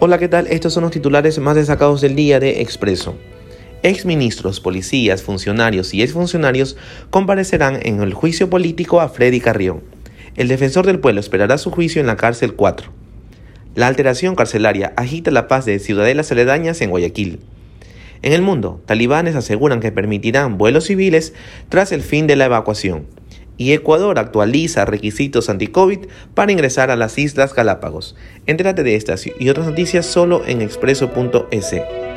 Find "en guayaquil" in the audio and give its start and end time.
16.80-17.40